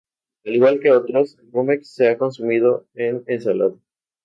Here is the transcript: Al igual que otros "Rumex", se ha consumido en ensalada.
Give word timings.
Al 0.47 0.55
igual 0.55 0.79
que 0.79 0.89
otros 0.89 1.37
"Rumex", 1.51 1.93
se 1.93 2.09
ha 2.09 2.17
consumido 2.17 2.87
en 2.95 3.23
ensalada. 3.27 3.75